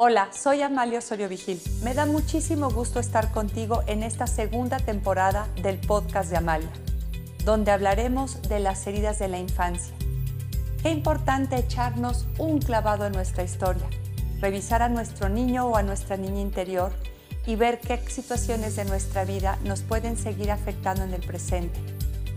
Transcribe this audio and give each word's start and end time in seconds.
Hola, 0.00 0.28
soy 0.30 0.62
Amalia 0.62 1.00
Osorio 1.00 1.28
Vigil. 1.28 1.60
Me 1.82 1.92
da 1.92 2.06
muchísimo 2.06 2.70
gusto 2.70 3.00
estar 3.00 3.32
contigo 3.32 3.82
en 3.88 4.04
esta 4.04 4.28
segunda 4.28 4.76
temporada 4.76 5.48
del 5.60 5.76
podcast 5.80 6.30
de 6.30 6.36
Amalia, 6.36 6.70
donde 7.44 7.72
hablaremos 7.72 8.40
de 8.42 8.60
las 8.60 8.86
heridas 8.86 9.18
de 9.18 9.26
la 9.26 9.40
infancia. 9.40 9.92
Qué 10.84 10.90
importante 10.90 11.56
echarnos 11.56 12.28
un 12.38 12.60
clavado 12.60 13.06
en 13.06 13.12
nuestra 13.12 13.42
historia, 13.42 13.88
revisar 14.40 14.82
a 14.82 14.88
nuestro 14.88 15.28
niño 15.28 15.66
o 15.66 15.76
a 15.76 15.82
nuestra 15.82 16.16
niña 16.16 16.42
interior 16.42 16.92
y 17.44 17.56
ver 17.56 17.80
qué 17.80 17.98
situaciones 18.08 18.76
de 18.76 18.84
nuestra 18.84 19.24
vida 19.24 19.58
nos 19.64 19.82
pueden 19.82 20.16
seguir 20.16 20.52
afectando 20.52 21.02
en 21.02 21.12
el 21.12 21.26
presente, 21.26 21.80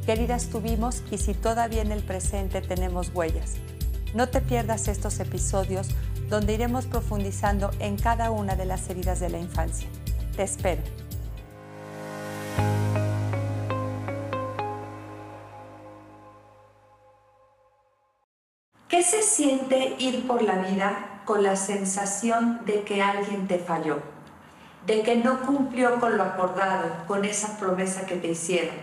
qué 0.08 0.14
heridas 0.14 0.48
tuvimos 0.48 1.04
y 1.12 1.20
si 1.20 1.36
todavía 1.36 1.84
en 1.84 1.92
el 1.92 2.02
presente 2.02 2.64
tenemos 2.64 3.12
huellas. 3.14 3.58
No 4.16 4.30
te 4.30 4.42
pierdas 4.42 4.88
estos 4.88 5.20
episodios 5.20 5.90
donde 6.32 6.54
iremos 6.54 6.86
profundizando 6.86 7.72
en 7.80 7.98
cada 7.98 8.32
una 8.32 8.56
de 8.56 8.66
las 8.66 8.90
heridas 8.90 9.20
de 9.20 9.30
la 9.30 9.38
infancia. 9.38 9.90
Te 10.34 10.44
espero. 10.44 10.82
¿Qué 18.88 19.04
se 19.04 19.22
siente 19.22 19.98
ir 20.00 20.26
por 20.26 20.42
la 20.42 20.56
vida 20.56 21.22
con 21.26 21.44
la 21.44 21.58
sensación 21.58 22.62
de 22.66 22.84
que 22.84 23.02
alguien 23.02 23.50
te 23.50 23.60
falló? 23.60 24.00
De 24.86 25.02
que 25.02 25.18
no 25.18 25.42
cumplió 25.42 26.00
con 26.00 26.18
lo 26.18 26.24
acordado, 26.24 27.06
con 27.08 27.26
esa 27.26 27.60
promesa 27.60 28.06
que 28.06 28.16
te 28.16 28.30
hicieron. 28.30 28.76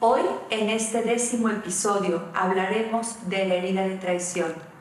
Hoy, 0.00 0.22
en 0.48 0.70
este 0.70 1.02
décimo 1.02 1.50
episodio, 1.50 2.22
hablaremos 2.34 3.28
de 3.28 3.44
la 3.44 3.54
herida 3.56 3.82
de 3.82 3.96
traición 3.96 4.73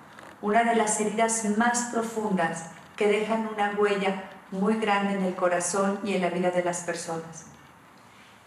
una 0.44 0.66
de 0.66 0.76
las 0.76 1.00
heridas 1.00 1.46
más 1.58 1.86
profundas 1.94 2.66
que 2.98 3.08
dejan 3.08 3.48
una 3.48 3.76
huella 3.80 4.26
muy 4.52 4.76
grande 4.76 5.14
en 5.14 5.24
el 5.24 5.36
corazón 5.36 6.02
y 6.04 6.16
en 6.16 6.22
la 6.22 6.30
vida 6.30 6.52
de 6.52 6.62
las 6.62 6.82
personas. 6.82 7.46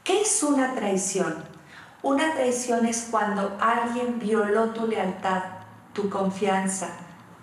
¿Qué 0.04 0.20
es 0.20 0.42
una 0.42 0.74
traición? 0.74 1.42
Una 2.02 2.34
traición 2.34 2.84
es 2.84 3.08
cuando 3.10 3.56
alguien 3.58 4.18
violó 4.18 4.74
tu 4.74 4.86
lealtad, 4.86 5.42
tu 5.94 6.10
confianza, 6.10 6.88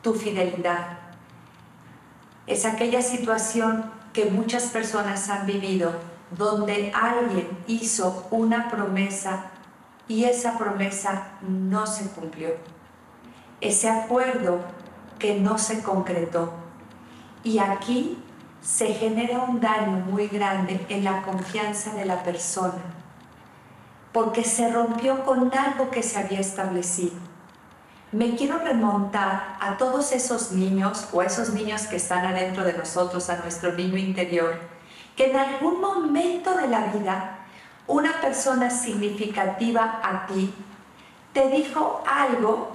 tu 0.04 0.14
fidelidad. 0.14 1.00
Es 2.45 2.66
aquella 2.66 3.02
situación 3.02 3.92
que 4.14 4.26
muchas 4.26 4.66
personas 4.66 5.30
han 5.32 5.48
vivido 5.48 5.95
donde 6.30 6.92
alguien 6.94 7.58
hizo 7.66 8.28
una 8.30 8.70
promesa 8.70 9.45
y 10.08 10.26
esa 10.26 10.60
promesa 10.60 11.30
no 11.42 11.88
se 11.88 12.08
cumplió 12.12 12.50
ese 13.64 13.89
acuerdo 13.89 14.59
que 15.17 15.39
no 15.39 15.58
se 15.58 15.81
concretó. 15.81 16.53
Y 17.44 17.59
aquí 17.59 18.22
se 18.61 18.88
genera 18.94 19.39
un 19.39 19.61
daño 19.61 20.03
muy 20.09 20.28
grande 20.28 20.86
en 20.89 21.03
la 21.03 21.22
confianza 21.23 21.94
de 21.94 22.05
la 22.05 22.23
persona, 22.23 22.81
porque 24.11 24.44
se 24.44 24.70
rompió 24.70 25.23
con 25.23 25.52
algo 25.58 25.89
que 25.92 26.03
se 26.03 26.20
había 26.20 26.39
establecido. 26.39 27.16
Me 28.11 28.36
quiero 28.36 28.59
remontar 28.59 29.58
a 29.59 29.77
todos 29.77 30.11
esos 30.11 30.52
niños 30.52 31.08
o 31.14 31.22
a 31.22 31.25
esos 31.25 31.53
niños 31.53 31.83
que 31.88 31.95
están 31.95 32.25
adentro 32.25 32.64
de 32.64 32.73
nosotros, 32.73 33.30
a 33.30 33.38
nuestro 33.38 33.73
niño 33.73 33.98
interior, 33.98 34.59
que 35.16 35.31
en 35.31 35.38
algún 35.38 35.80
momento 35.80 36.55
de 36.55 36.67
la 36.67 36.88
vida 36.88 37.39
una 37.88 38.20
persona 38.22 38.70
significativa 38.70 40.02
a 40.03 40.27
ti 40.27 40.53
te 41.33 41.50
dijo 41.50 42.03
algo 42.05 42.73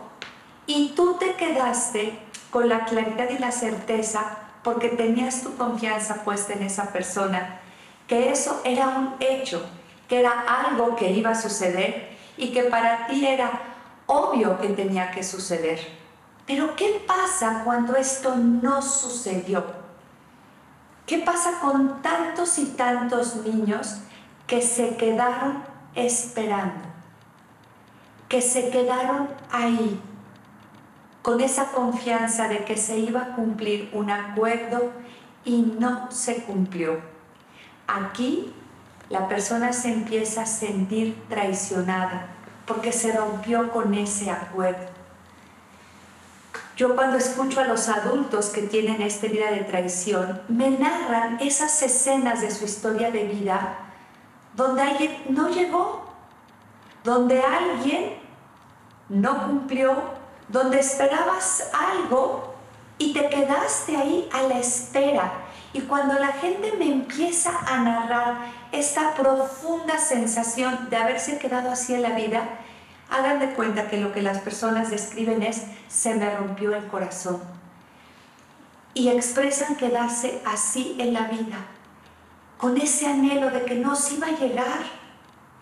y 0.69 0.91
tú 0.91 1.15
te 1.15 1.35
quedaste 1.35 2.19
con 2.51 2.69
la 2.69 2.85
claridad 2.85 3.31
y 3.31 3.39
la 3.39 3.51
certeza 3.51 4.37
porque 4.63 4.91
tenías 4.91 5.43
tu 5.43 5.57
confianza 5.57 6.23
puesta 6.25 6.53
en 6.53 6.63
esa 6.63 6.93
persona, 6.93 7.59
que 8.07 8.31
eso 8.31 8.61
era 8.65 8.89
un 8.89 9.15
hecho, 9.19 9.67
que 10.09 10.21
era 10.21 10.45
algo 10.67 10.95
que 10.95 11.11
iba 11.11 11.31
a 11.31 11.41
suceder 11.41 12.11
y 12.37 12.53
que 12.53 12.65
para 12.65 13.07
ti 13.07 13.27
era 13.27 13.63
obvio 14.07 14.61
que 14.61 14.69
tenía 14.69 15.11
que 15.11 15.23
suceder. 15.23 15.81
Pero 16.47 16.77
¿qué 16.77 17.03
pasa 17.07 17.63
cuando 17.65 17.97
esto 17.97 18.37
no 18.37 18.83
sucedió? 18.83 19.65
¿Qué 21.07 21.17
pasa 21.17 21.61
con 21.61 22.03
tantos 22.03 22.59
y 22.59 22.67
tantos 22.67 23.37
niños 23.37 24.01
que 24.47 24.61
se 24.61 24.97
quedaron 24.97 25.65
esperando? 25.95 26.85
Que 28.29 28.43
se 28.43 28.69
quedaron 28.69 29.31
ahí 29.51 29.99
con 31.29 31.43
esa 31.43 31.73
confianza 31.73 32.49
de 32.49 32.65
que 32.65 32.79
se 32.79 32.97
iba 32.97 33.21
a 33.21 33.37
cumplir 33.37 33.91
un 33.93 34.11
acuerdo 34.11 34.93
y 35.45 35.61
no 35.61 36.11
se 36.11 36.37
cumplió. 36.45 37.01
Aquí 37.87 38.55
la 39.11 39.29
persona 39.29 39.75
se 39.75 39.93
empieza 39.93 40.41
a 40.41 40.47
sentir 40.47 41.23
traicionada 41.29 42.29
porque 42.65 42.93
se 42.93 43.13
rompió 43.13 43.71
con 43.71 43.93
ese 43.93 44.31
acuerdo. 44.31 44.87
Yo 46.79 46.97
cuando 46.97 47.19
escucho 47.19 47.61
a 47.61 47.65
los 47.65 47.91
adultos 47.91 48.49
que 48.49 48.63
tienen 48.63 49.03
esta 49.03 49.27
vida 49.27 49.51
de 49.51 49.65
traición, 49.65 50.41
me 50.49 50.71
narran 50.71 51.41
esas 51.43 51.83
escenas 51.83 52.41
de 52.41 52.51
su 52.51 52.65
historia 52.65 53.11
de 53.11 53.25
vida 53.25 53.77
donde 54.55 54.81
alguien 54.81 55.25
no 55.29 55.51
llegó, 55.51 56.07
donde 57.05 57.43
alguien 57.43 58.15
no 59.11 59.47
cumplió 59.47 60.18
donde 60.49 60.81
esperabas 60.81 61.71
algo 61.73 62.55
y 62.99 63.13
te 63.13 63.29
quedaste 63.29 63.97
ahí 63.97 64.29
a 64.33 64.43
la 64.43 64.59
espera. 64.59 65.33
Y 65.73 65.83
cuando 65.83 66.15
la 66.15 66.29
gente 66.29 66.73
me 66.79 66.91
empieza 66.91 67.53
a 67.67 67.79
narrar 67.79 68.39
esta 68.73 69.15
profunda 69.15 69.99
sensación 69.99 70.89
de 70.91 70.97
haberse 70.97 71.39
quedado 71.39 71.71
así 71.71 71.95
en 71.95 72.03
la 72.03 72.11
vida, 72.11 72.43
hagan 73.11 73.39
de 73.39 73.51
cuenta 73.51 73.89
que 73.89 73.99
lo 73.99 74.13
que 74.13 74.23
las 74.23 74.39
personas 74.39 74.91
describen 74.91 75.43
es 75.43 75.65
se 75.89 76.15
me 76.15 76.35
rompió 76.35 76.75
el 76.75 76.87
corazón. 76.89 77.41
Y 78.95 79.09
expresan 79.11 79.77
quedarse 79.77 80.41
así 80.47 80.97
en 80.99 81.13
la 81.13 81.29
vida, 81.29 81.59
con 82.57 82.77
ese 82.77 83.07
anhelo 83.07 83.51
de 83.51 83.65
que 83.65 83.75
no 83.75 83.95
se 83.95 84.15
iba 84.15 84.29
a 84.29 84.39
llegar 84.39 84.81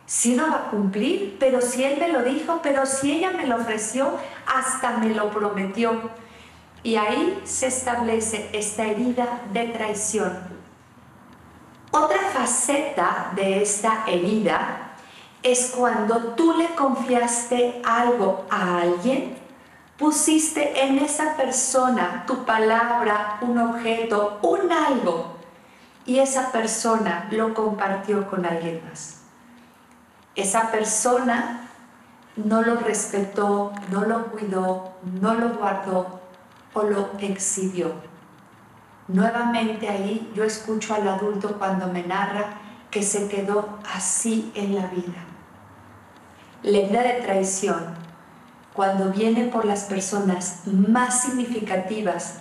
si 0.06 0.34
no 0.36 0.48
va 0.48 0.56
a 0.56 0.70
cumplir, 0.70 1.36
pero 1.38 1.60
si 1.60 1.84
él 1.84 1.98
me 1.98 2.08
lo 2.08 2.22
dijo, 2.22 2.60
pero 2.62 2.86
si 2.86 3.12
ella 3.12 3.32
me 3.32 3.46
lo 3.46 3.56
ofreció, 3.56 4.16
hasta 4.46 4.98
me 4.98 5.10
lo 5.10 5.30
prometió. 5.30 6.10
Y 6.84 6.94
ahí 6.94 7.40
se 7.44 7.66
establece 7.66 8.48
esta 8.52 8.86
herida 8.86 9.40
de 9.52 9.66
traición. 9.66 10.32
Otra 11.90 12.20
faceta 12.32 13.32
de 13.34 13.62
esta 13.62 14.04
herida 14.06 14.92
es 15.42 15.72
cuando 15.76 16.34
tú 16.34 16.52
le 16.56 16.68
confiaste 16.76 17.82
algo 17.84 18.46
a 18.48 18.82
alguien, 18.82 19.36
pusiste 19.96 20.84
en 20.84 20.98
esa 20.98 21.36
persona 21.36 22.24
tu 22.26 22.44
palabra, 22.44 23.38
un 23.40 23.58
objeto, 23.58 24.38
un 24.42 24.70
algo, 24.70 25.36
y 26.04 26.20
esa 26.20 26.52
persona 26.52 27.26
lo 27.32 27.54
compartió 27.54 28.28
con 28.28 28.46
alguien 28.46 28.82
más 28.88 29.25
esa 30.36 30.70
persona 30.70 31.70
no 32.36 32.62
lo 32.62 32.76
respetó, 32.76 33.72
no 33.90 34.04
lo 34.04 34.26
cuidó, 34.26 34.92
no 35.20 35.34
lo 35.34 35.54
guardó 35.54 36.20
o 36.74 36.82
lo 36.82 37.10
exhibió. 37.18 37.94
Nuevamente 39.08 39.88
ahí 39.88 40.30
yo 40.34 40.44
escucho 40.44 40.94
al 40.94 41.08
adulto 41.08 41.56
cuando 41.58 41.86
me 41.88 42.02
narra 42.02 42.60
que 42.90 43.02
se 43.02 43.28
quedó 43.28 43.78
así 43.94 44.52
en 44.54 44.74
la 44.74 44.86
vida. 44.88 45.24
La 46.62 46.78
herida 46.78 47.02
de 47.02 47.22
traición, 47.22 47.94
cuando 48.74 49.10
viene 49.10 49.44
por 49.44 49.64
las 49.64 49.84
personas 49.84 50.62
más 50.66 51.22
significativas, 51.22 52.40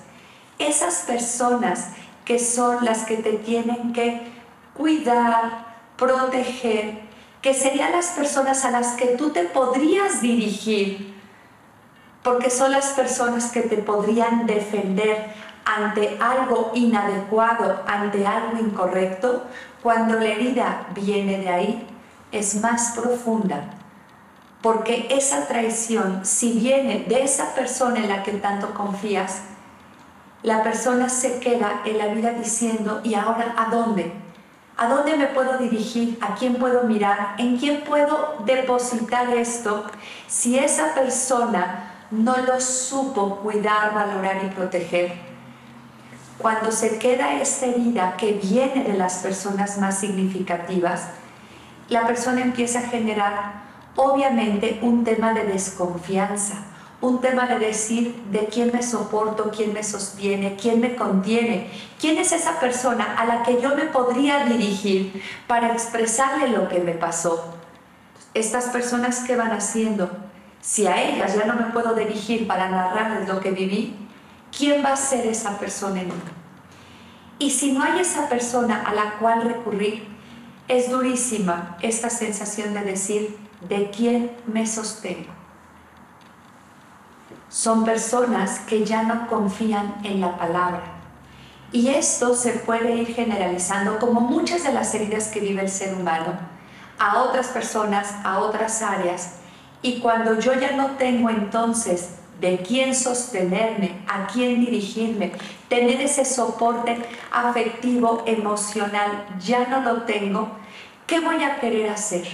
esas 0.60 1.04
personas 1.08 1.90
que 2.26 2.40
son 2.40 2.84
las 2.84 3.04
que 3.04 3.18
te 3.18 3.34
tienen 3.34 3.94
que 3.94 4.34
cuidar, 4.74 5.76
proteger, 5.96 7.06
que 7.46 7.54
serían 7.54 7.92
las 7.92 8.08
personas 8.08 8.66
a 8.66 8.72
las 8.72 8.94
que 8.94 9.06
tú 9.06 9.30
te 9.30 9.44
podrías 9.44 10.20
dirigir, 10.20 11.14
porque 12.24 12.50
son 12.50 12.72
las 12.72 12.88
personas 12.94 13.52
que 13.52 13.62
te 13.62 13.78
podrían 13.78 14.48
defender 14.48 15.28
ante 15.64 16.18
algo 16.20 16.72
inadecuado, 16.74 17.84
ante 17.86 18.26
algo 18.26 18.58
incorrecto, 18.58 19.44
cuando 19.84 20.16
la 20.16 20.26
herida 20.26 20.88
viene 20.96 21.38
de 21.38 21.50
ahí, 21.50 21.88
es 22.32 22.56
más 22.62 22.94
profunda. 22.96 23.70
Porque 24.64 25.06
esa 25.12 25.48
traición, 25.48 26.26
si 26.26 26.54
viene 26.54 27.06
de 27.08 27.22
esa 27.26 27.54
persona 27.54 28.00
en 28.00 28.10
la 28.10 28.24
que 28.24 28.32
tanto 28.32 28.74
confías, 28.74 29.42
la 30.42 30.64
persona 30.64 31.10
se 31.10 31.40
queda 31.40 31.84
en 31.86 32.00
la 32.00 32.08
vida 32.08 32.32
diciendo, 32.32 33.02
¿y 33.04 33.14
ahora 33.14 33.54
a 33.56 33.70
dónde? 33.70 34.25
¿A 34.78 34.88
dónde 34.88 35.16
me 35.16 35.28
puedo 35.28 35.58
dirigir? 35.58 36.18
¿A 36.22 36.36
quién 36.36 36.56
puedo 36.56 36.84
mirar? 36.84 37.36
¿En 37.38 37.58
quién 37.58 37.82
puedo 37.82 38.36
depositar 38.46 39.30
esto 39.34 39.86
si 40.28 40.60
esa 40.60 40.94
persona 40.94 41.92
no 42.12 42.36
lo 42.38 42.60
supo 42.60 43.38
cuidar, 43.38 43.94
valorar 43.94 44.44
y 44.44 44.50
proteger? 44.50 45.36
cuando 46.38 46.72
se 46.72 47.00
queda 47.00 47.42
esta 47.42 47.66
herida 47.68 48.18
que 48.18 48.34
viene 48.34 48.84
de 48.84 48.98
las 48.98 49.16
personas 49.20 49.78
más 49.78 50.00
significativas, 50.00 51.08
la 51.90 52.06
persona 52.06 52.42
empieza 52.42 52.80
a 52.80 52.90
generar 52.90 53.64
obviamente 53.96 54.80
un 54.82 55.04
tema 55.04 55.34
de 55.34 55.46
desconfianza, 55.46 56.56
un 57.02 57.22
tema 57.22 57.46
de 57.46 57.60
decir 57.60 58.16
de 58.32 58.46
quién 58.46 58.72
me 58.74 58.82
soporto, 58.82 59.52
quién 59.56 59.74
me 59.74 59.84
sostiene, 59.84 60.56
quién 60.56 60.80
me 60.80 60.96
contiene, 60.96 61.70
quién 62.00 62.18
es 62.18 62.32
esa 62.32 62.60
persona 62.60 63.16
a 63.18 63.26
la 63.26 63.44
que 63.44 63.62
yo 63.62 63.76
me 63.76 63.86
podría 63.86 64.46
dirigir 64.46 65.22
para 65.48 65.74
expresarle 65.74 66.50
lo 66.50 66.68
que 66.70 66.80
me 66.80 66.94
pasó. 66.94 67.54
Estas 68.34 68.66
personas 68.66 69.20
que 69.20 69.36
van 69.36 69.52
haciendo, 69.52 70.10
si 70.62 70.88
a 70.88 71.02
ellas 71.02 71.36
ya 71.36 71.46
no 71.46 71.56
me 71.56 71.72
puedo 71.72 71.94
dirigir 71.94 72.48
para 72.48 72.70
narrarles 72.70 73.28
lo 73.28 73.40
que 73.40 73.52
viví, 73.52 73.96
¿quién 74.58 74.84
va 74.84 74.94
a 74.94 74.98
ser 74.98 75.28
esa 75.28 75.58
persona 75.60 76.02
en 76.02 76.08
mí? 76.08 76.14
Y 77.38 77.52
si 77.52 77.74
no 77.74 77.84
hay 77.84 78.00
esa 78.00 78.30
persona 78.30 78.84
a 78.86 78.94
la 78.94 79.18
cual 79.20 79.42
recurrir, 79.42 80.08
es 80.68 80.90
durísima 80.90 81.78
esta 81.82 82.10
sensación 82.10 82.74
de 82.74 82.82
decir, 82.82 83.38
¿de 83.68 83.92
quién 83.92 84.32
me 84.48 84.66
sostengo? 84.66 85.45
Son 87.50 87.86
personas 87.86 88.60
que 88.62 88.86
ya 88.86 89.04
no 89.04 89.28
confían 89.28 89.96
en 90.04 90.22
la 90.22 90.38
palabra. 90.38 90.84
Y 91.72 91.90
esto 91.90 92.36
se 92.36 92.52
puede 92.52 92.96
ir 92.96 93.14
generalizando 93.14 94.00
como 94.00 94.22
muchas 94.22 94.64
de 94.64 94.74
las 94.74 94.94
heridas 94.94 95.28
que 95.28 95.40
vive 95.40 95.62
el 95.62 95.70
ser 95.70 95.94
humano 95.94 96.56
a 96.98 97.22
otras 97.24 97.48
personas, 97.48 98.14
a 98.24 98.40
otras 98.40 98.82
áreas. 98.82 99.36
Y 99.82 100.00
cuando 100.00 100.40
yo 100.40 100.54
ya 100.54 100.72
no 100.72 100.92
tengo 100.92 101.30
entonces 101.30 102.16
de 102.40 102.58
quién 102.60 102.96
sostenerme, 102.96 104.04
a 104.08 104.28
quién 104.28 104.60
dirigirme, 104.60 105.32
tener 105.70 106.02
ese 106.02 106.26
soporte 106.26 106.98
afectivo, 107.32 108.24
emocional, 108.26 109.26
ya 109.40 109.68
no 109.68 109.82
lo 109.82 110.04
tengo, 110.04 110.50
¿qué 111.08 111.20
voy 111.20 111.44
a 111.44 111.60
querer 111.60 111.90
hacer? 111.90 112.28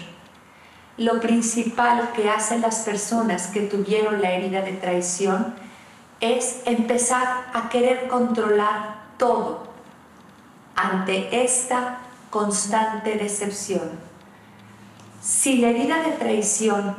Lo 0.97 1.19
principal 1.19 2.11
que 2.13 2.29
hacen 2.29 2.61
las 2.61 2.79
personas 2.79 3.47
que 3.47 3.61
tuvieron 3.61 4.21
la 4.21 4.31
herida 4.31 4.61
de 4.61 4.73
traición 4.73 5.55
es 6.19 6.61
empezar 6.65 7.45
a 7.53 7.69
querer 7.69 8.07
controlar 8.07 9.01
todo 9.17 9.67
ante 10.75 11.43
esta 11.43 11.99
constante 12.29 13.15
decepción. 13.15 13.89
Si 15.21 15.57
la 15.57 15.69
herida 15.69 16.03
de 16.03 16.11
traición 16.11 16.95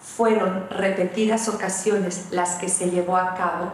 fueron 0.00 0.68
repetidas 0.70 1.48
ocasiones 1.48 2.28
las 2.30 2.56
que 2.56 2.68
se 2.68 2.90
llevó 2.90 3.16
a 3.16 3.34
cabo, 3.34 3.72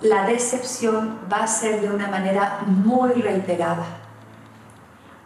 la 0.00 0.26
decepción 0.26 1.20
va 1.32 1.44
a 1.44 1.46
ser 1.46 1.80
de 1.80 1.88
una 1.88 2.08
manera 2.08 2.60
muy 2.66 3.12
reiterada. 3.12 3.84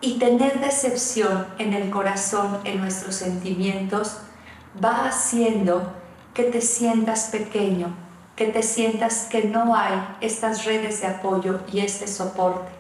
Y 0.01 0.19
tener 0.19 0.61
decepción 0.61 1.47
en 1.59 1.75
el 1.75 1.91
corazón, 1.91 2.61
en 2.65 2.81
nuestros 2.81 3.17
sentimientos, 3.17 4.19
va 4.83 5.07
haciendo 5.07 5.93
que 6.33 6.45
te 6.45 6.61
sientas 6.61 7.29
pequeño, 7.31 7.95
que 8.37 8.47
te 8.47 8.63
sientas 8.63 9.27
que 9.31 9.45
no 9.45 9.75
hay 9.75 10.01
estas 10.21 10.65
redes 10.65 11.03
de 11.03 11.09
apoyo 11.09 11.61
y 11.71 11.81
este 11.81 12.07
soporte. 12.07 12.71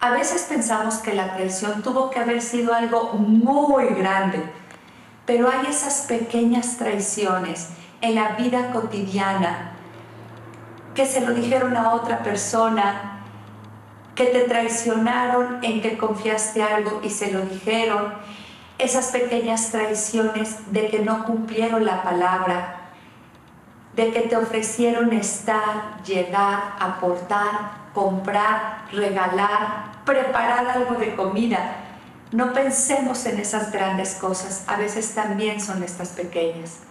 A 0.00 0.10
veces 0.10 0.46
pensamos 0.48 0.94
que 0.96 1.12
la 1.12 1.34
traición 1.34 1.82
tuvo 1.82 2.08
que 2.08 2.20
haber 2.20 2.40
sido 2.40 2.72
algo 2.72 3.12
muy 3.12 3.86
grande, 3.88 4.42
pero 5.26 5.50
hay 5.50 5.66
esas 5.68 6.06
pequeñas 6.08 6.78
traiciones 6.78 7.68
en 8.00 8.14
la 8.14 8.30
vida 8.30 8.72
cotidiana 8.72 9.72
que 10.94 11.04
se 11.06 11.20
lo 11.20 11.34
dijeron 11.34 11.76
a 11.76 11.92
otra 11.92 12.22
persona, 12.22 13.19
que 14.20 14.26
te 14.26 14.40
traicionaron 14.40 15.64
en 15.64 15.80
que 15.80 15.96
confiaste 15.96 16.62
algo 16.62 17.00
y 17.02 17.08
se 17.08 17.32
lo 17.32 17.40
dijeron, 17.40 18.12
esas 18.76 19.06
pequeñas 19.06 19.70
traiciones 19.70 20.70
de 20.70 20.88
que 20.88 20.98
no 20.98 21.24
cumplieron 21.24 21.86
la 21.86 22.02
palabra, 22.02 22.90
de 23.96 24.12
que 24.12 24.20
te 24.20 24.36
ofrecieron 24.36 25.14
estar, 25.14 26.02
llegar, 26.04 26.74
aportar, 26.78 27.70
comprar, 27.94 28.84
regalar, 28.92 30.02
preparar 30.04 30.66
algo 30.68 30.96
de 30.96 31.16
comida 31.16 31.76
no 32.32 32.52
pensemos 32.52 33.24
en 33.24 33.40
esas 33.40 33.72
grandes 33.72 34.14
cosas, 34.14 34.64
a 34.68 34.76
veces 34.76 35.14
también 35.14 35.60
son 35.60 35.82
estas 35.82 36.10
pequeñas. 36.10 36.89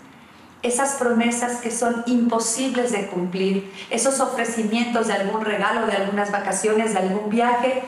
Esas 0.62 0.96
promesas 0.96 1.62
que 1.62 1.72
son 1.72 2.04
imposibles 2.06 2.92
de 2.92 3.08
cumplir, 3.08 3.72
esos 3.90 4.20
ofrecimientos 4.20 5.08
de 5.08 5.14
algún 5.14 5.46
regalo, 5.46 5.88
de 5.88 5.94
algunas 5.94 6.32
vacaciones, 6.32 6.94
de 6.94 7.00
algún 7.00 7.30
viaje, 7.30 7.82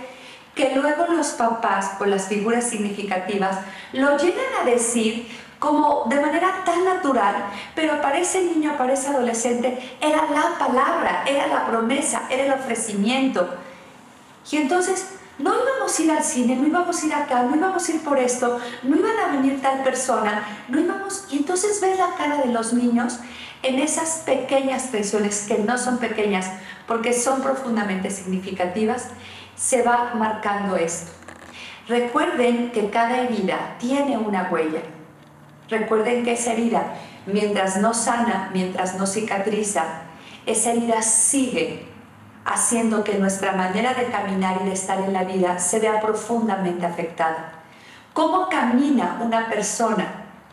que 0.55 0.75
luego 0.75 1.05
los 1.07 1.29
papás 1.29 1.91
o 1.99 2.05
las 2.05 2.27
figuras 2.27 2.65
significativas 2.65 3.57
lo 3.93 4.17
llegan 4.17 4.45
a 4.61 4.65
decir 4.65 5.27
como 5.59 6.05
de 6.09 6.19
manera 6.19 6.63
tan 6.65 6.83
natural, 6.83 7.35
pero 7.75 8.01
para 8.01 8.17
ese 8.17 8.41
niño, 8.41 8.75
para 8.77 8.93
ese 8.93 9.09
adolescente, 9.09 9.77
era 10.01 10.23
la 10.31 10.57
palabra, 10.57 11.23
era 11.27 11.45
la 11.45 11.67
promesa, 11.67 12.23
era 12.31 12.45
el 12.45 12.51
ofrecimiento. 12.51 13.47
Y 14.49 14.57
entonces 14.57 15.19
no 15.39 15.53
íbamos 15.55 15.97
a 15.97 16.01
ir 16.03 16.11
al 16.11 16.23
cine, 16.23 16.55
no 16.55 16.67
íbamos 16.67 17.01
a 17.01 17.05
ir 17.05 17.13
acá, 17.13 17.43
no 17.43 17.55
íbamos 17.55 17.87
a 17.87 17.91
ir 17.91 18.01
por 18.01 18.19
esto, 18.19 18.59
no 18.83 18.95
iban 18.95 19.17
a 19.17 19.35
venir 19.35 19.61
tal 19.61 19.83
persona, 19.83 20.43
no 20.67 20.79
íbamos... 20.79 21.25
Y 21.31 21.37
entonces 21.37 21.79
ves 21.81 21.97
la 21.97 22.15
cara 22.15 22.37
de 22.37 22.51
los 22.51 22.73
niños 22.73 23.19
en 23.63 23.79
esas 23.79 24.23
pequeñas 24.25 24.91
traiciones, 24.91 25.45
que 25.47 25.59
no 25.59 25.77
son 25.77 25.97
pequeñas 25.97 26.51
porque 26.87 27.13
son 27.13 27.41
profundamente 27.41 28.09
significativas, 28.09 29.07
se 29.55 29.83
va 29.83 30.13
marcando 30.15 30.75
esto. 30.75 31.11
Recuerden 31.87 32.71
que 32.71 32.89
cada 32.89 33.21
herida 33.21 33.75
tiene 33.79 34.17
una 34.17 34.49
huella. 34.51 34.81
Recuerden 35.69 36.23
que 36.23 36.33
esa 36.33 36.53
herida, 36.53 36.95
mientras 37.25 37.77
no 37.77 37.93
sana, 37.93 38.49
mientras 38.53 38.95
no 38.95 39.07
cicatriza, 39.07 39.83
esa 40.45 40.71
herida 40.71 41.01
sigue 41.01 41.90
haciendo 42.45 43.03
que 43.03 43.17
nuestra 43.17 43.53
manera 43.53 43.93
de 43.93 44.05
caminar 44.07 44.59
y 44.61 44.65
de 44.65 44.73
estar 44.73 44.99
en 44.99 45.13
la 45.13 45.23
vida 45.23 45.59
se 45.59 45.79
vea 45.79 46.01
profundamente 46.01 46.85
afectada. 46.85 47.53
¿Cómo 48.13 48.49
camina 48.49 49.19
una 49.21 49.47
persona 49.47 50.05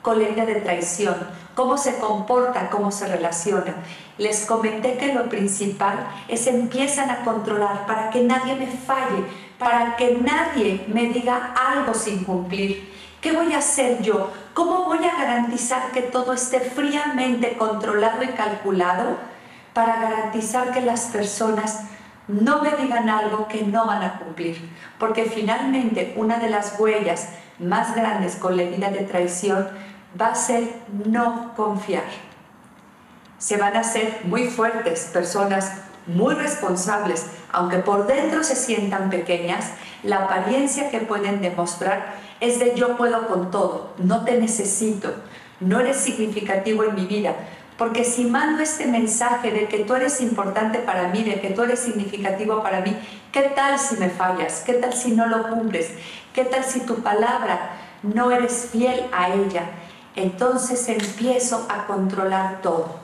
con 0.03 0.23
la 0.23 0.45
de 0.45 0.57
traición? 0.57 1.17
¿Cómo 1.55 1.77
se 1.77 1.99
comporta? 1.99 2.71
¿Cómo 2.71 2.93
se 2.93 3.09
relaciona? 3.09 3.75
Les 4.17 4.47
comenté 4.47 4.97
que 4.97 5.13
lo 5.13 5.29
principal 5.29 6.07
es 6.29 6.47
empiezan 6.47 7.11
a 7.11 7.25
controlar 7.25 7.85
para 7.87 8.11
que 8.11 8.23
nadie 8.23 8.55
me 8.55 8.69
falle, 8.69 9.25
para 9.59 9.97
que 9.97 10.19
nadie 10.23 10.85
me 10.87 11.07
diga 11.07 11.53
algo 11.55 11.95
sin 11.95 12.23
cumplir. 12.23 12.95
¿Qué 13.21 13.33
voy 13.33 13.53
a 13.53 13.59
hacer 13.59 14.01
yo? 14.01 14.31
¿Cómo 14.55 14.85
voy 14.85 15.05
a 15.05 15.17
garantizar 15.17 15.91
que 15.91 16.03
todo 16.03 16.33
esté 16.33 16.61
fríamente 16.61 17.57
controlado 17.57 18.23
y 18.23 18.29
calculado? 18.29 19.17
Para 19.79 20.01
garantizar 20.01 20.73
que 20.73 20.81
las 20.81 21.03
personas 21.03 21.83
no 22.27 22.63
me 22.63 22.73
digan 22.73 23.09
algo 23.09 23.47
que 23.47 23.63
no 23.63 23.87
van 23.87 24.03
a 24.03 24.19
cumplir, 24.19 24.69
porque 24.99 25.27
finalmente 25.27 26.15
una 26.17 26.39
de 26.41 26.51
las 26.51 26.81
huellas 26.81 27.29
más 27.61 27.95
grandes 27.95 28.35
con 28.35 28.57
la 28.57 28.65
herida 28.65 28.91
de 28.91 29.05
traición 29.05 29.69
va 30.21 30.31
a 30.31 30.35
ser 30.35 30.65
no 31.07 31.55
confiar. 31.55 32.03
Se 33.39 33.57
van 33.57 33.77
a 33.77 33.85
ser 33.85 34.23
muy 34.25 34.49
fuertes, 34.49 35.11
personas 35.13 35.71
muy 36.09 36.35
responsables, 36.35 37.27
aunque 37.53 37.79
por 37.79 38.09
dentro 38.09 38.43
se 38.43 38.57
sientan 38.57 39.11
pequeñas, 39.11 39.75
la 40.03 40.25
apariencia 40.25 40.91
que 40.91 40.99
pueden 40.99 41.41
demostrar 41.41 42.15
es 42.41 42.59
de 42.59 42.75
yo 42.75 42.97
puedo 42.97 43.29
con 43.29 43.53
todo, 43.53 43.95
no 43.99 44.25
te 44.25 44.41
necesito, 44.41 45.15
no 45.61 45.79
eres 45.79 45.99
significativo 45.99 46.83
en 46.83 46.97
mi 46.97 47.07
vida, 47.07 47.37
porque 47.79 48.05
si 48.05 48.25
mando 48.25 48.61
este 48.61 48.87
mensaje 48.87 49.53
de 49.53 49.69
que 49.69 49.79
tú 49.85 49.95
eres 49.95 50.21
importante 50.21 50.81
para 50.81 51.09
mí, 51.09 51.23
de 51.23 51.41
que 51.41 51.51
tú 51.51 51.63
eres 51.63 51.79
significativo 51.79 52.61
para 52.61 52.81
mí, 52.81 52.95
¿qué 53.31 53.43
tal 53.43 53.79
si 53.79 53.97
me 53.97 54.11
fallas? 54.11 54.65
¿Qué 54.67 54.75
tal 54.75 54.93
si 54.93 55.13
no 55.13 55.27
lo 55.27 55.49
cumples? 55.49 55.93
¿Qué 56.35 56.45
tal 56.45 56.65
si 56.65 56.81
tu 56.81 56.97
palabra 56.97 57.71
no 58.03 58.33
eres 58.33 58.71
fiel 58.73 59.07
a 59.13 59.33
ella? 59.33 59.63
Entonces 60.17 60.89
empiezo 60.89 61.67
a 61.69 61.87
controlar 61.87 62.61
todo. 62.63 62.99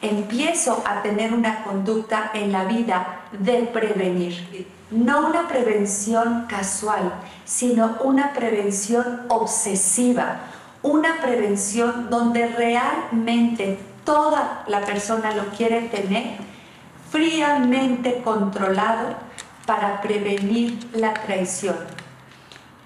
Empiezo 0.00 0.84
a 0.86 1.02
tener 1.02 1.34
una 1.34 1.64
conducta 1.64 2.30
en 2.34 2.52
la 2.52 2.66
vida 2.66 3.22
de 3.32 3.62
prevenir. 3.62 4.68
No 4.92 5.26
una 5.26 5.48
prevención 5.48 6.46
casual, 6.48 7.12
sino 7.44 7.96
una 8.04 8.32
prevención 8.32 9.22
obsesiva. 9.26 10.36
Una 10.82 11.20
prevención 11.20 12.10
donde 12.10 12.46
realmente 12.46 13.78
toda 14.04 14.64
la 14.66 14.80
persona 14.80 15.34
lo 15.34 15.46
quiere 15.46 15.82
tener 15.88 16.36
fríamente 17.10 18.22
controlado 18.22 19.16
para 19.66 20.00
prevenir 20.00 20.90
la 20.94 21.14
traición. 21.14 21.76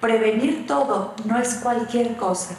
Prevenir 0.01 0.67
todo 0.67 1.15
no 1.25 1.39
es 1.39 1.55
cualquier 1.55 2.17
cosa. 2.17 2.55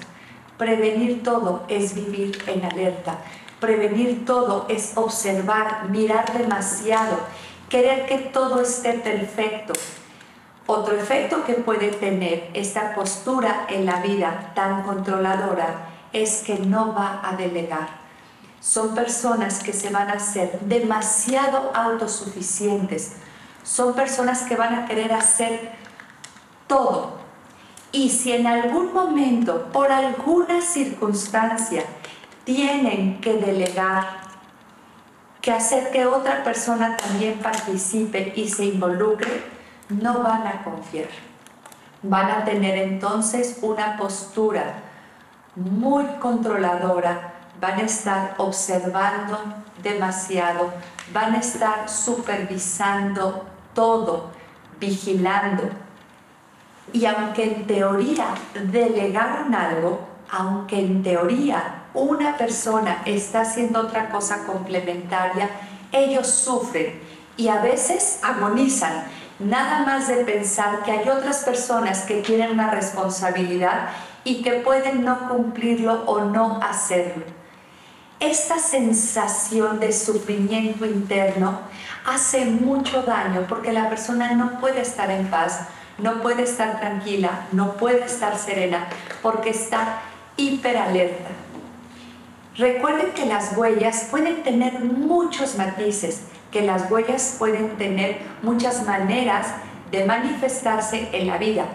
Prevenir 0.57 1.23
todo 1.23 1.63
es 1.69 1.95
vivir 1.95 2.43
en 2.47 2.65
alerta. 2.65 3.17
Prevenir 3.59 4.25
todo 4.25 4.65
es 4.69 4.93
observar, 4.95 5.89
mirar 5.89 6.37
demasiado 6.37 7.17
querer 7.69 8.07
que 8.07 8.17
todo 8.17 8.61
esté 8.61 8.93
perfecto. 8.93 9.73
Otro 10.65 10.95
efecto 10.95 11.45
que 11.45 11.53
puede 11.53 11.91
tener 11.91 12.49
esta 12.53 12.93
postura 12.93 13.65
en 13.69 13.85
la 13.85 14.01
vida 14.01 14.51
tan 14.53 14.83
controladora 14.83 15.87
es 16.11 16.43
que 16.43 16.59
no 16.59 16.93
va 16.93 17.21
a 17.23 17.35
delegar. 17.35 17.98
Son 18.59 18.93
personas 18.93 19.63
que 19.63 19.73
se 19.73 19.89
van 19.89 20.09
a 20.09 20.13
hacer 20.13 20.59
demasiado 20.61 21.71
autosuficientes. 21.73 23.13
Son 23.63 23.93
personas 23.93 24.43
que 24.43 24.55
van 24.55 24.73
a 24.75 24.85
querer 24.85 25.13
hacer 25.13 25.71
todo. 26.67 27.19
Y 27.91 28.09
si 28.09 28.33
en 28.33 28.45
algún 28.45 28.93
momento, 28.93 29.69
por 29.71 29.91
alguna 29.91 30.61
circunstancia, 30.61 31.83
tienen 32.43 33.19
que 33.21 33.33
delegar, 33.33 34.05
que 35.41 35.51
hacer 35.51 35.91
que 35.91 36.05
otra 36.05 36.43
persona 36.43 36.97
también 36.97 37.39
participe 37.39 38.33
y 38.35 38.49
se 38.49 38.65
involucre, 38.65 39.43
no 39.89 40.21
van 40.21 40.45
a 40.45 40.63
confiar. 40.63 41.09
Van 42.03 42.29
a 42.29 42.45
tener 42.45 42.77
entonces 42.77 43.57
una 43.61 43.97
postura 43.97 44.83
muy 45.55 46.05
controladora, 46.19 47.38
van 47.59 47.79
a 47.79 47.83
estar 47.83 48.35
observando 48.37 49.37
demasiado, 49.81 50.71
van 51.13 51.35
a 51.35 51.39
estar 51.39 51.89
supervisando 51.89 53.45
todo, 53.73 54.31
vigilando. 54.79 55.63
Y 56.93 57.05
aunque 57.05 57.43
en 57.43 57.67
teoría 57.67 58.33
delegaron 58.71 59.53
algo, 59.53 60.07
aunque 60.31 60.79
en 60.79 61.03
teoría 61.03 61.83
una 61.93 62.37
persona 62.37 63.01
está 63.05 63.41
haciendo 63.41 63.81
otra 63.81 64.09
cosa 64.09 64.45
complementaria, 64.45 65.49
ellos 65.91 66.27
sufren 66.27 66.99
y 67.35 67.47
a 67.47 67.61
veces 67.61 68.19
agonizan, 68.21 69.05
nada 69.39 69.85
más 69.85 70.07
de 70.07 70.17
pensar 70.25 70.83
que 70.83 70.91
hay 70.91 71.09
otras 71.09 71.43
personas 71.43 72.01
que 72.01 72.21
tienen 72.21 72.51
una 72.51 72.69
responsabilidad 72.69 73.89
y 74.23 74.41
que 74.41 74.53
pueden 74.53 75.03
no 75.03 75.29
cumplirlo 75.29 76.03
o 76.05 76.25
no 76.25 76.59
hacerlo. 76.61 77.38
Esta 78.19 78.59
sensación 78.59 79.79
de 79.79 79.93
sufrimiento 79.93 80.85
interno 80.85 81.61
hace 82.05 82.43
mucho 82.45 83.03
daño 83.03 83.45
porque 83.47 83.71
la 83.71 83.87
persona 83.87 84.33
no 84.33 84.59
puede 84.59 84.81
estar 84.81 85.09
en 85.09 85.27
paz, 85.27 85.61
no 85.97 86.21
puede 86.21 86.43
estar 86.43 86.81
tranquila, 86.81 87.47
no 87.53 87.77
puede 87.77 88.03
estar 88.03 88.37
serena 88.37 88.87
porque 89.21 89.51
está 89.51 90.01
hiperalerta. 90.35 91.29
Recuerden 92.57 93.11
que 93.11 93.25
las 93.25 93.55
huellas 93.55 94.07
pueden 94.11 94.43
tener 94.43 94.81
muchos 94.81 95.55
matices, 95.55 96.23
que 96.51 96.61
las 96.61 96.91
huellas 96.91 97.37
pueden 97.39 97.77
tener 97.77 98.19
muchas 98.41 98.85
maneras 98.85 99.47
de 99.91 100.03
manifestarse 100.03 101.07
en 101.13 101.27
la 101.27 101.37
vida. 101.37 101.65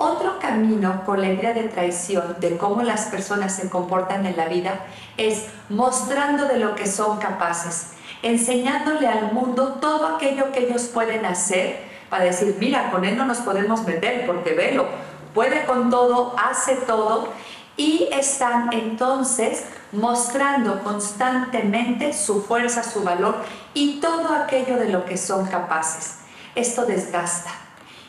Otro 0.00 0.38
camino 0.38 1.02
con 1.04 1.20
la 1.20 1.28
idea 1.28 1.52
de 1.52 1.64
traición, 1.64 2.36
de 2.38 2.56
cómo 2.56 2.82
las 2.82 3.06
personas 3.06 3.56
se 3.56 3.68
comportan 3.68 4.24
en 4.26 4.36
la 4.36 4.46
vida, 4.46 4.78
es 5.16 5.46
mostrando 5.68 6.44
de 6.46 6.58
lo 6.58 6.76
que 6.76 6.86
son 6.86 7.18
capaces, 7.18 7.94
enseñándole 8.22 9.08
al 9.08 9.32
mundo 9.32 9.78
todo 9.80 10.14
aquello 10.14 10.52
que 10.52 10.68
ellos 10.68 10.82
pueden 10.84 11.26
hacer 11.26 11.80
para 12.08 12.24
decir, 12.24 12.56
mira, 12.60 12.92
con 12.92 13.04
él 13.04 13.16
no 13.16 13.26
nos 13.26 13.38
podemos 13.38 13.84
meter 13.86 14.24
porque 14.24 14.54
velo, 14.54 14.86
puede 15.34 15.64
con 15.64 15.90
todo, 15.90 16.34
hace 16.38 16.76
todo 16.76 17.32
y 17.76 18.08
están 18.12 18.72
entonces 18.72 19.64
mostrando 19.90 20.82
constantemente 20.84 22.12
su 22.12 22.42
fuerza, 22.42 22.84
su 22.84 23.02
valor 23.02 23.36
y 23.74 24.00
todo 24.00 24.32
aquello 24.32 24.76
de 24.76 24.90
lo 24.90 25.04
que 25.04 25.16
son 25.16 25.46
capaces. 25.46 26.18
Esto 26.54 26.86
desgasta. 26.86 27.50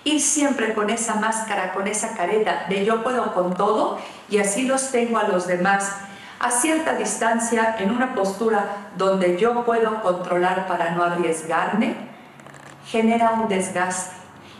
Ir 0.03 0.21
siempre 0.21 0.73
con 0.73 0.89
esa 0.89 1.15
máscara, 1.15 1.73
con 1.73 1.87
esa 1.87 2.15
careta 2.15 2.65
de 2.69 2.85
yo 2.85 3.03
puedo 3.03 3.33
con 3.33 3.53
todo 3.53 3.99
y 4.29 4.37
así 4.37 4.63
los 4.63 4.91
tengo 4.91 5.17
a 5.17 5.27
los 5.27 5.47
demás 5.47 5.91
a 6.39 6.51
cierta 6.51 6.93
distancia 6.93 7.75
en 7.79 7.91
una 7.91 8.15
postura 8.15 8.89
donde 8.95 9.37
yo 9.37 9.65
puedo 9.65 10.01
controlar 10.01 10.67
para 10.67 10.91
no 10.91 11.03
arriesgarme, 11.03 11.95
genera 12.85 13.31
un 13.31 13.49
desgaste. 13.49 14.15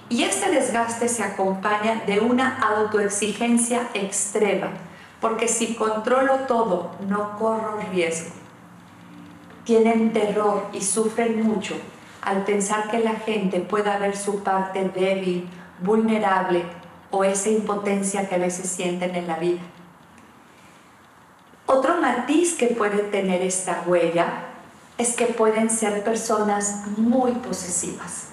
Y 0.09 0.23
este 0.23 0.49
desgaste 0.49 1.07
se 1.07 1.23
acompaña 1.23 2.03
de 2.05 2.19
una 2.19 2.57
autoexigencia 2.59 3.87
extrema 3.93 4.71
porque 5.19 5.47
si 5.47 5.75
controlo 5.75 6.35
todo, 6.47 6.91
no 7.07 7.37
corro 7.37 7.79
riesgo. 7.91 8.31
Tienen 9.65 10.13
terror 10.13 10.67
y 10.73 10.81
sufren 10.81 11.43
mucho 11.43 11.75
al 12.21 12.43
pensar 12.43 12.89
que 12.89 12.99
la 12.99 13.15
gente 13.15 13.59
pueda 13.59 13.97
ver 13.97 14.15
su 14.15 14.43
parte 14.43 14.89
débil, 14.89 15.47
vulnerable 15.81 16.63
o 17.11 17.23
esa 17.23 17.49
impotencia 17.49 18.27
que 18.27 18.35
a 18.35 18.39
veces 18.39 18.69
sienten 18.69 19.15
en 19.15 19.27
la 19.27 19.37
vida. 19.37 19.61
Otro 21.65 22.01
matiz 22.01 22.55
que 22.55 22.67
puede 22.67 23.03
tener 23.03 23.41
esta 23.41 23.83
huella 23.85 24.45
es 24.97 25.15
que 25.15 25.25
pueden 25.25 25.69
ser 25.69 26.03
personas 26.03 26.83
muy 26.97 27.31
posesivas 27.33 28.29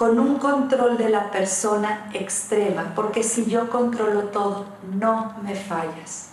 con 0.00 0.18
un 0.18 0.38
control 0.38 0.96
de 0.96 1.10
la 1.10 1.30
persona 1.30 2.08
extrema, 2.14 2.94
porque 2.96 3.22
si 3.22 3.44
yo 3.44 3.68
controlo 3.68 4.22
todo, 4.28 4.64
no 4.94 5.34
me 5.42 5.54
fallas. 5.54 6.30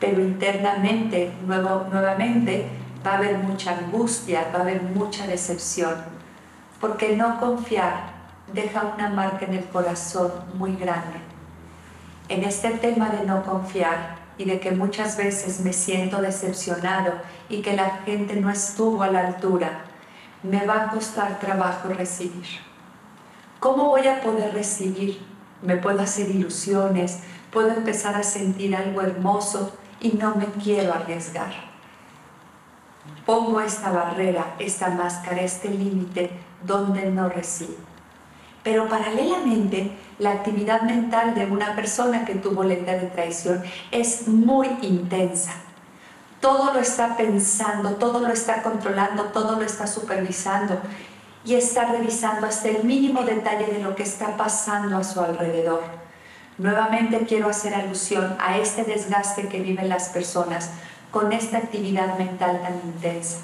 Pero 0.00 0.20
internamente, 0.20 1.32
nuevo, 1.46 1.86
nuevamente, 1.92 2.68
va 3.04 3.12
a 3.12 3.16
haber 3.18 3.38
mucha 3.38 3.76
angustia, 3.76 4.48
va 4.52 4.60
a 4.60 4.62
haber 4.62 4.82
mucha 4.82 5.26
decepción, 5.26 5.94
porque 6.80 7.16
no 7.16 7.38
confiar 7.40 8.12
deja 8.52 8.94
una 8.94 9.08
marca 9.08 9.46
en 9.46 9.54
el 9.54 9.64
corazón 9.66 10.32
muy 10.54 10.76
grande. 10.76 11.18
En 12.28 12.44
este 12.44 12.70
tema 12.70 13.10
de 13.10 13.24
no 13.24 13.42
confiar 13.42 14.16
y 14.38 14.44
de 14.44 14.60
que 14.60 14.70
muchas 14.72 15.16
veces 15.16 15.60
me 15.60 15.72
siento 15.72 16.20
decepcionado 16.20 17.14
y 17.48 17.62
que 17.62 17.76
la 17.76 17.98
gente 18.04 18.36
no 18.36 18.50
estuvo 18.50 19.02
a 19.02 19.10
la 19.10 19.26
altura, 19.26 19.84
me 20.42 20.64
va 20.66 20.84
a 20.84 20.90
costar 20.90 21.38
trabajo 21.38 21.88
recibir. 21.88 22.46
¿Cómo 23.60 23.90
voy 23.90 24.06
a 24.08 24.20
poder 24.20 24.52
recibir? 24.54 25.24
Me 25.62 25.76
puedo 25.76 26.00
hacer 26.00 26.30
ilusiones, 26.30 27.20
puedo 27.52 27.68
empezar 27.68 28.16
a 28.16 28.22
sentir 28.22 28.74
algo 28.74 29.02
hermoso 29.02 29.76
y 30.00 30.12
no 30.12 30.34
me 30.34 30.46
quiero 30.46 30.92
arriesgar. 30.92 31.71
Pongo 33.26 33.60
esta 33.60 33.90
barrera, 33.90 34.54
esta 34.58 34.88
máscara, 34.90 35.42
este 35.42 35.68
límite 35.68 36.30
donde 36.64 37.10
no 37.10 37.28
recibo. 37.28 37.74
Pero 38.62 38.88
paralelamente, 38.88 39.90
la 40.18 40.32
actividad 40.32 40.82
mental 40.82 41.34
de 41.34 41.46
una 41.46 41.74
persona 41.74 42.24
que 42.24 42.36
tuvo 42.36 42.62
la 42.62 42.76
de 42.76 43.10
traición 43.12 43.62
es 43.90 44.28
muy 44.28 44.68
intensa. 44.82 45.52
Todo 46.40 46.72
lo 46.72 46.80
está 46.80 47.16
pensando, 47.16 47.96
todo 47.96 48.20
lo 48.20 48.32
está 48.32 48.62
controlando, 48.62 49.24
todo 49.26 49.56
lo 49.56 49.62
está 49.62 49.86
supervisando 49.86 50.80
y 51.44 51.54
estar 51.54 51.90
revisando 51.90 52.46
hasta 52.46 52.68
el 52.68 52.84
mínimo 52.84 53.22
detalle 53.22 53.66
de 53.66 53.80
lo 53.80 53.96
que 53.96 54.04
está 54.04 54.36
pasando 54.36 54.96
a 54.96 55.04
su 55.04 55.20
alrededor. 55.20 55.82
Nuevamente 56.58 57.24
quiero 57.26 57.48
hacer 57.48 57.74
alusión 57.74 58.36
a 58.38 58.58
este 58.58 58.84
desgaste 58.84 59.48
que 59.48 59.60
viven 59.60 59.88
las 59.88 60.10
personas 60.10 60.70
con 61.12 61.30
esta 61.30 61.58
actividad 61.58 62.18
mental 62.18 62.60
tan 62.62 62.80
intensa. 62.84 63.38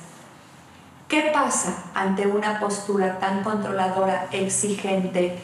¿Qué 1.07 1.31
pasa 1.33 1.85
ante 1.95 2.27
una 2.27 2.59
postura 2.59 3.19
tan 3.19 3.45
controladora, 3.45 4.27
exigente, 4.33 5.39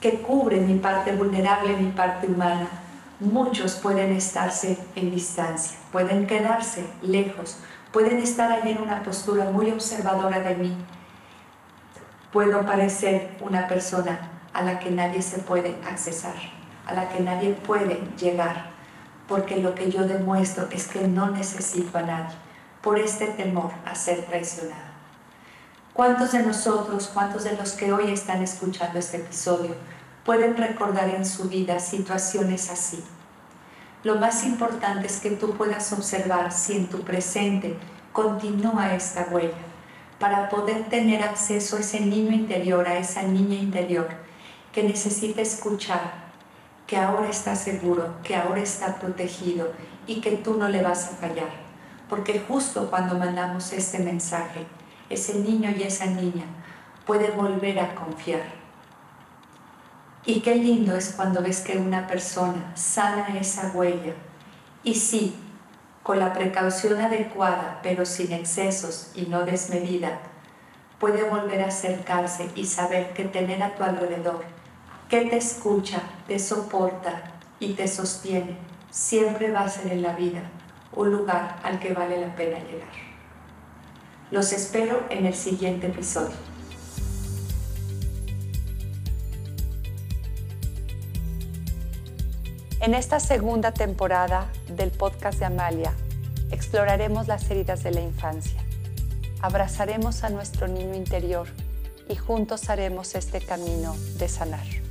que 0.00 0.20
cubre 0.20 0.60
mi 0.60 0.78
parte 0.78 1.12
vulnerable, 1.12 1.76
mi 1.76 1.92
parte 1.92 2.26
humana? 2.26 2.68
Muchos 3.20 3.76
pueden 3.76 4.12
estarse 4.12 4.76
en 4.96 5.12
distancia, 5.12 5.78
pueden 5.92 6.26
quedarse 6.26 6.84
lejos, 7.02 7.56
pueden 7.92 8.18
estar 8.18 8.50
ahí 8.50 8.72
en 8.72 8.82
una 8.82 9.02
postura 9.04 9.44
muy 9.44 9.70
observadora 9.70 10.40
de 10.40 10.56
mí, 10.56 10.76
puedo 12.32 12.66
parecer 12.66 13.36
una 13.40 13.68
persona 13.68 14.28
a 14.52 14.62
la 14.62 14.80
que 14.80 14.90
nadie 14.90 15.22
se 15.22 15.38
puede 15.38 15.76
accesar, 15.88 16.34
a 16.84 16.94
la 16.94 17.08
que 17.08 17.20
nadie 17.20 17.52
puede 17.52 18.00
llegar, 18.18 18.71
porque 19.28 19.56
lo 19.56 19.74
que 19.74 19.90
yo 19.90 20.04
demuestro 20.04 20.68
es 20.70 20.86
que 20.88 21.06
no 21.08 21.30
necesito 21.30 21.98
a 21.98 22.02
nadie, 22.02 22.34
por 22.80 22.98
este 22.98 23.26
temor 23.26 23.70
a 23.84 23.94
ser 23.94 24.24
traicionado. 24.26 24.92
¿Cuántos 25.92 26.32
de 26.32 26.42
nosotros, 26.42 27.10
cuántos 27.12 27.44
de 27.44 27.56
los 27.56 27.72
que 27.72 27.92
hoy 27.92 28.10
están 28.10 28.42
escuchando 28.42 28.98
este 28.98 29.18
episodio, 29.18 29.74
pueden 30.24 30.56
recordar 30.56 31.08
en 31.10 31.26
su 31.26 31.48
vida 31.48 31.78
situaciones 31.80 32.70
así? 32.70 33.02
Lo 34.02 34.16
más 34.16 34.44
importante 34.44 35.06
es 35.06 35.20
que 35.20 35.30
tú 35.30 35.54
puedas 35.54 35.92
observar 35.92 36.50
si 36.50 36.76
en 36.76 36.88
tu 36.88 37.00
presente 37.02 37.76
continúa 38.12 38.94
esta 38.94 39.28
huella 39.30 39.54
para 40.18 40.48
poder 40.48 40.88
tener 40.88 41.22
acceso 41.22 41.76
a 41.76 41.80
ese 41.80 42.00
niño 42.00 42.32
interior, 42.32 42.86
a 42.88 42.98
esa 42.98 43.22
niña 43.22 43.56
interior 43.56 44.08
que 44.72 44.82
necesita 44.82 45.42
escuchar 45.42 46.21
que 46.92 46.98
ahora 46.98 47.30
está 47.30 47.56
seguro, 47.56 48.16
que 48.22 48.36
ahora 48.36 48.60
está 48.60 48.96
protegido 48.96 49.72
y 50.06 50.20
que 50.20 50.32
tú 50.32 50.58
no 50.58 50.68
le 50.68 50.82
vas 50.82 51.06
a 51.06 51.16
fallar. 51.16 51.48
Porque 52.06 52.44
justo 52.46 52.90
cuando 52.90 53.18
mandamos 53.18 53.72
este 53.72 53.98
mensaje 53.98 54.66
ese 55.08 55.36
niño 55.36 55.70
y 55.70 55.84
esa 55.84 56.04
niña 56.04 56.44
puede 57.06 57.30
volver 57.30 57.80
a 57.80 57.94
confiar. 57.94 58.42
Y 60.26 60.40
qué 60.40 60.54
lindo 60.54 60.94
es 60.94 61.14
cuando 61.16 61.40
ves 61.40 61.62
que 61.62 61.78
una 61.78 62.06
persona 62.06 62.72
sana 62.74 63.38
esa 63.40 63.72
huella 63.72 64.12
y 64.84 64.94
sí, 64.94 65.34
con 66.02 66.18
la 66.18 66.34
precaución 66.34 67.00
adecuada, 67.00 67.80
pero 67.82 68.04
sin 68.04 68.32
excesos 68.32 69.12
y 69.14 69.22
no 69.22 69.46
desmedida, 69.46 70.18
puede 70.98 71.22
volver 71.22 71.62
a 71.62 71.68
acercarse 71.68 72.50
y 72.54 72.66
saber 72.66 73.14
que 73.14 73.24
tener 73.24 73.62
a 73.62 73.74
tu 73.76 73.82
alrededor, 73.82 74.44
que 75.12 75.26
te 75.26 75.36
escucha, 75.36 76.00
te 76.26 76.38
soporta 76.38 77.34
y 77.60 77.74
te 77.74 77.86
sostiene, 77.86 78.56
siempre 78.90 79.50
va 79.50 79.60
a 79.60 79.68
ser 79.68 79.92
en 79.92 80.00
la 80.00 80.14
vida 80.14 80.40
un 80.96 81.12
lugar 81.12 81.60
al 81.62 81.78
que 81.80 81.92
vale 81.92 82.18
la 82.18 82.34
pena 82.34 82.58
llegar. 82.60 82.88
Los 84.30 84.54
espero 84.54 85.04
en 85.10 85.26
el 85.26 85.34
siguiente 85.34 85.88
episodio. 85.88 86.34
En 92.80 92.94
esta 92.94 93.20
segunda 93.20 93.72
temporada 93.72 94.50
del 94.74 94.92
podcast 94.92 95.38
de 95.38 95.44
Amalia, 95.44 95.92
exploraremos 96.50 97.28
las 97.28 97.50
heridas 97.50 97.82
de 97.82 97.90
la 97.90 98.00
infancia. 98.00 98.64
Abrazaremos 99.42 100.24
a 100.24 100.30
nuestro 100.30 100.68
niño 100.68 100.94
interior 100.94 101.48
y 102.08 102.16
juntos 102.16 102.70
haremos 102.70 103.14
este 103.14 103.42
camino 103.42 103.94
de 104.16 104.28
sanar. 104.30 104.81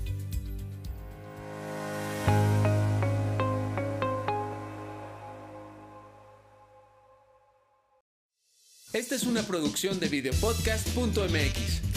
Esta 9.11 9.25
es 9.25 9.29
una 9.29 9.43
producción 9.43 9.99
de 9.99 10.07
videopodcast.mx. 10.07 11.90